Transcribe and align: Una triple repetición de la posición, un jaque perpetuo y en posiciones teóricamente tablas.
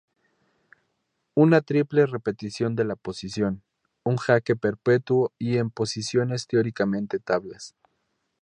Una 1.35 1.61
triple 1.61 2.07
repetición 2.07 2.75
de 2.75 2.85
la 2.85 2.95
posición, 2.95 3.61
un 4.03 4.17
jaque 4.17 4.55
perpetuo 4.55 5.31
y 5.37 5.57
en 5.57 5.69
posiciones 5.69 6.47
teóricamente 6.47 7.19
tablas. 7.19 7.75